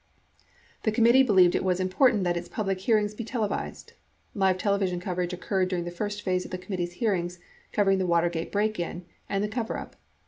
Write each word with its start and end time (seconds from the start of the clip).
The 0.81 0.91
committee 0.91 1.21
believed 1.21 1.53
it 1.53 1.63
was 1.63 1.79
important 1.79 2.23
that 2.23 2.35
its 2.35 2.49
public 2.49 2.79
hearings 2.79 3.13
be 3.13 3.23
televised. 3.23 3.93
Live 4.33 4.57
television 4.57 4.99
coverage 4.99 5.31
occurred 5.31 5.67
during 5.67 5.85
the 5.85 5.91
first 5.91 6.23
phase 6.23 6.43
of 6.43 6.49
the 6.49 6.57
committee's 6.57 6.93
hearings 6.93 7.37
covering 7.71 7.99
the 7.99 8.07
Watergate 8.07 8.51
break 8.51 8.79
in 8.79 9.05
and 9.29 9.43
the 9.43 9.47
coverup. 9.47 9.95